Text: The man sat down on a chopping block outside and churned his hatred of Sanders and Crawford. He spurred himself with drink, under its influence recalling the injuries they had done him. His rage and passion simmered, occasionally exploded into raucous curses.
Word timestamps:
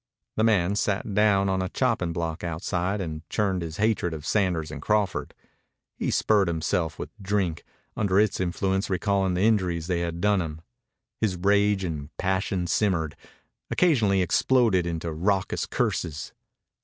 The 0.35 0.43
man 0.43 0.75
sat 0.75 1.13
down 1.13 1.47
on 1.47 1.61
a 1.61 1.69
chopping 1.69 2.11
block 2.11 2.43
outside 2.43 2.99
and 2.99 3.21
churned 3.29 3.61
his 3.61 3.77
hatred 3.77 4.15
of 4.15 4.25
Sanders 4.25 4.71
and 4.71 4.81
Crawford. 4.81 5.35
He 5.95 6.09
spurred 6.09 6.47
himself 6.47 6.97
with 6.97 7.11
drink, 7.21 7.63
under 7.95 8.19
its 8.19 8.39
influence 8.39 8.89
recalling 8.89 9.35
the 9.35 9.41
injuries 9.43 9.85
they 9.85 9.99
had 9.99 10.19
done 10.19 10.41
him. 10.41 10.61
His 11.19 11.35
rage 11.35 11.83
and 11.83 12.09
passion 12.17 12.65
simmered, 12.65 13.15
occasionally 13.69 14.23
exploded 14.23 14.87
into 14.87 15.11
raucous 15.13 15.67
curses. 15.67 16.33